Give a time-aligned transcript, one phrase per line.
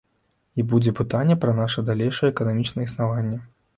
[0.61, 3.39] І будзе пытанне пра наша далейшае эканамічнае існаванне.